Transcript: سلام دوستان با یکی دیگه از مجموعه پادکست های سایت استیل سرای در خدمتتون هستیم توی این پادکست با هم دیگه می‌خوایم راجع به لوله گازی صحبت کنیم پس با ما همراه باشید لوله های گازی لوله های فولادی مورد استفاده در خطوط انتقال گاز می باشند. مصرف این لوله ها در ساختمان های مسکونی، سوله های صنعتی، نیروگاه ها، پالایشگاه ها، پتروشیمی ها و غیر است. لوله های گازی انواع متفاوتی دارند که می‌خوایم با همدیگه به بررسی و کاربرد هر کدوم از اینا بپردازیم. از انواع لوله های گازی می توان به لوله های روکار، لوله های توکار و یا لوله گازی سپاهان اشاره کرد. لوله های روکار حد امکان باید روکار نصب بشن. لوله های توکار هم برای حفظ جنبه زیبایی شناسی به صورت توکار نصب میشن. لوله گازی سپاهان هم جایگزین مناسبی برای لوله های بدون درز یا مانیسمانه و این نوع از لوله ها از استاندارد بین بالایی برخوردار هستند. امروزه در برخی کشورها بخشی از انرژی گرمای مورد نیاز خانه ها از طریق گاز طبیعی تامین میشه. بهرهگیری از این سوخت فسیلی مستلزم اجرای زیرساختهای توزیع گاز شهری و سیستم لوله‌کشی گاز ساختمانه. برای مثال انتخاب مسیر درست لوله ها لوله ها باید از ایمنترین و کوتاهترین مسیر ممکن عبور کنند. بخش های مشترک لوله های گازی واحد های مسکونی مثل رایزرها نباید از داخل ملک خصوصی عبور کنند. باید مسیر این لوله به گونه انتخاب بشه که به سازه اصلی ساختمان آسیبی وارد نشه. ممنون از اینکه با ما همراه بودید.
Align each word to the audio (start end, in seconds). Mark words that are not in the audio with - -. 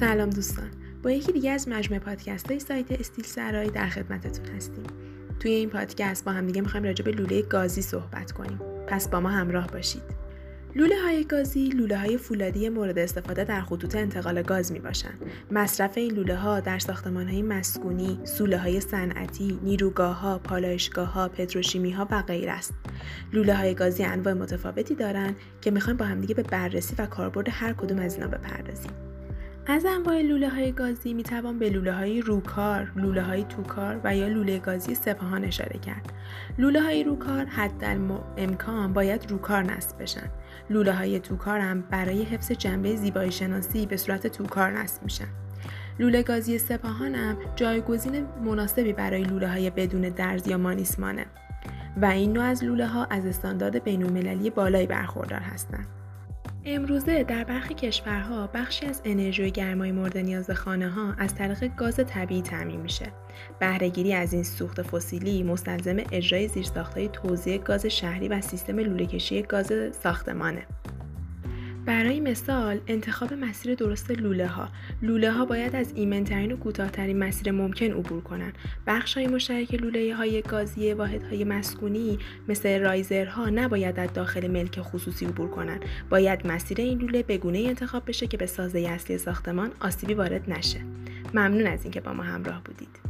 سلام 0.00 0.30
دوستان 0.30 0.70
با 1.02 1.10
یکی 1.10 1.32
دیگه 1.32 1.50
از 1.50 1.68
مجموعه 1.68 2.00
پادکست 2.00 2.50
های 2.50 2.60
سایت 2.60 2.92
استیل 2.92 3.24
سرای 3.24 3.70
در 3.70 3.88
خدمتتون 3.88 4.56
هستیم 4.56 4.84
توی 5.40 5.50
این 5.50 5.70
پادکست 5.70 6.24
با 6.24 6.32
هم 6.32 6.46
دیگه 6.46 6.60
می‌خوایم 6.60 6.86
راجع 6.86 7.04
به 7.04 7.10
لوله 7.10 7.42
گازی 7.42 7.82
صحبت 7.82 8.32
کنیم 8.32 8.60
پس 8.86 9.08
با 9.08 9.20
ما 9.20 9.28
همراه 9.28 9.66
باشید 9.66 10.02
لوله 10.74 11.02
های 11.02 11.24
گازی 11.24 11.68
لوله 11.68 11.98
های 11.98 12.18
فولادی 12.18 12.68
مورد 12.68 12.98
استفاده 12.98 13.44
در 13.44 13.60
خطوط 13.60 13.96
انتقال 13.96 14.42
گاز 14.42 14.72
می 14.72 14.78
باشند. 14.78 15.18
مصرف 15.50 15.96
این 15.96 16.12
لوله 16.12 16.36
ها 16.36 16.60
در 16.60 16.78
ساختمان 16.78 17.28
های 17.28 17.42
مسکونی، 17.42 18.18
سوله 18.24 18.58
های 18.58 18.80
صنعتی، 18.80 19.58
نیروگاه 19.62 20.20
ها، 20.20 20.38
پالایشگاه 20.38 21.12
ها، 21.12 21.28
پتروشیمی 21.28 21.90
ها 21.90 22.08
و 22.10 22.22
غیر 22.22 22.50
است. 22.50 22.74
لوله 23.32 23.54
های 23.54 23.74
گازی 23.74 24.04
انواع 24.04 24.34
متفاوتی 24.34 24.94
دارند 24.94 25.36
که 25.60 25.70
می‌خوایم 25.70 25.96
با 25.96 26.04
همدیگه 26.04 26.34
به 26.34 26.42
بررسی 26.42 26.94
و 26.98 27.06
کاربرد 27.06 27.46
هر 27.50 27.72
کدوم 27.72 27.98
از 27.98 28.14
اینا 28.14 28.26
بپردازیم. 28.26 29.05
از 29.68 29.84
انواع 29.86 30.22
لوله 30.22 30.48
های 30.48 30.72
گازی 30.72 31.14
می 31.14 31.22
توان 31.22 31.58
به 31.58 31.70
لوله 31.70 31.92
های 31.92 32.20
روکار، 32.20 32.92
لوله 32.96 33.22
های 33.22 33.44
توکار 33.44 34.00
و 34.04 34.16
یا 34.16 34.28
لوله 34.28 34.58
گازی 34.58 34.94
سپاهان 34.94 35.44
اشاره 35.44 35.78
کرد. 35.78 36.12
لوله 36.58 36.82
های 36.82 37.04
روکار 37.04 37.44
حد 37.44 37.84
امکان 38.36 38.92
باید 38.92 39.30
روکار 39.30 39.62
نصب 39.62 40.02
بشن. 40.02 40.28
لوله 40.70 40.92
های 40.92 41.20
توکار 41.20 41.58
هم 41.58 41.80
برای 41.80 42.22
حفظ 42.22 42.52
جنبه 42.52 42.96
زیبایی 42.96 43.32
شناسی 43.32 43.86
به 43.86 43.96
صورت 43.96 44.26
توکار 44.26 44.70
نصب 44.70 45.02
میشن. 45.02 45.28
لوله 45.98 46.22
گازی 46.22 46.58
سپاهان 46.58 47.14
هم 47.14 47.36
جایگزین 47.56 48.26
مناسبی 48.44 48.92
برای 48.92 49.22
لوله 49.24 49.48
های 49.48 49.70
بدون 49.70 50.00
درز 50.00 50.48
یا 50.48 50.58
مانیسمانه 50.58 51.26
و 52.02 52.04
این 52.04 52.32
نوع 52.32 52.44
از 52.44 52.64
لوله 52.64 52.86
ها 52.86 53.04
از 53.04 53.26
استاندارد 53.26 53.84
بین 53.84 54.50
بالایی 54.50 54.86
برخوردار 54.86 55.40
هستند. 55.40 55.86
امروزه 56.68 57.24
در 57.24 57.44
برخی 57.44 57.74
کشورها 57.74 58.46
بخشی 58.46 58.86
از 58.86 59.02
انرژی 59.04 59.50
گرمای 59.50 59.92
مورد 59.92 60.18
نیاز 60.18 60.50
خانه 60.50 60.88
ها 60.88 61.14
از 61.18 61.34
طریق 61.34 61.74
گاز 61.76 61.96
طبیعی 61.96 62.42
تامین 62.42 62.80
میشه. 62.80 63.06
بهرهگیری 63.60 64.14
از 64.14 64.32
این 64.32 64.42
سوخت 64.42 64.82
فسیلی 64.82 65.42
مستلزم 65.42 65.96
اجرای 66.12 66.48
زیرساختهای 66.48 67.08
توزیع 67.08 67.58
گاز 67.58 67.86
شهری 67.86 68.28
و 68.28 68.40
سیستم 68.40 68.78
لوله‌کشی 68.78 69.42
گاز 69.42 69.72
ساختمانه. 70.02 70.66
برای 71.86 72.20
مثال 72.20 72.80
انتخاب 72.86 73.34
مسیر 73.34 73.74
درست 73.74 74.10
لوله 74.10 74.46
ها 74.46 74.68
لوله 75.02 75.32
ها 75.32 75.44
باید 75.44 75.76
از 75.76 75.92
ایمنترین 75.94 76.52
و 76.52 76.56
کوتاهترین 76.56 77.18
مسیر 77.18 77.52
ممکن 77.52 77.92
عبور 77.92 78.20
کنند. 78.20 78.58
بخش 78.86 79.16
های 79.16 79.26
مشترک 79.26 79.74
لوله 79.74 80.14
های 80.14 80.42
گازی 80.42 80.92
واحد 80.92 81.22
های 81.22 81.44
مسکونی 81.44 82.18
مثل 82.48 82.80
رایزرها 82.80 83.50
نباید 83.50 84.00
از 84.00 84.12
داخل 84.12 84.46
ملک 84.46 84.80
خصوصی 84.80 85.26
عبور 85.26 85.48
کنند. 85.48 85.84
باید 86.10 86.46
مسیر 86.46 86.80
این 86.80 86.98
لوله 86.98 87.22
به 87.22 87.38
گونه 87.38 87.58
انتخاب 87.58 88.02
بشه 88.06 88.26
که 88.26 88.36
به 88.36 88.46
سازه 88.46 88.80
اصلی 88.80 89.18
ساختمان 89.18 89.70
آسیبی 89.80 90.14
وارد 90.14 90.50
نشه. 90.50 90.80
ممنون 91.34 91.66
از 91.66 91.82
اینکه 91.82 92.00
با 92.00 92.12
ما 92.12 92.22
همراه 92.22 92.62
بودید. 92.64 93.05